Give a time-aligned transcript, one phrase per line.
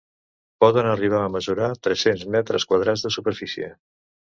[0.63, 3.73] Poden arribar a mesurar tres-cents metres quadrats de superfície.